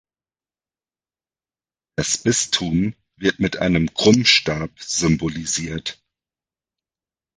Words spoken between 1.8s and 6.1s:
Das Bistum wird mit einem Krummstab symbolisiert.